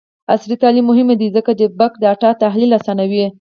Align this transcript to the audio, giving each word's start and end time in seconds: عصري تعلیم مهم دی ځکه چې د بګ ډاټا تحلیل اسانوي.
عصري 0.33 0.55
تعلیم 0.63 0.85
مهم 0.91 1.09
دی 1.19 1.27
ځکه 1.35 1.51
چې 1.59 1.65
د 1.69 1.75
بګ 1.79 1.91
ډاټا 2.03 2.29
تحلیل 2.43 2.71
اسانوي. 2.79 3.23